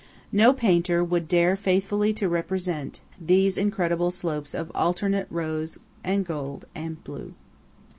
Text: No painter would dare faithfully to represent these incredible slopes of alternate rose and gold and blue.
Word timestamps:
No 0.31 0.51
painter 0.51 1.03
would 1.03 1.27
dare 1.27 1.55
faithfully 1.55 2.11
to 2.13 2.27
represent 2.27 3.01
these 3.23 3.55
incredible 3.55 4.09
slopes 4.09 4.55
of 4.55 4.71
alternate 4.73 5.27
rose 5.29 5.77
and 6.03 6.25
gold 6.25 6.65
and 6.73 7.03
blue. 7.03 7.35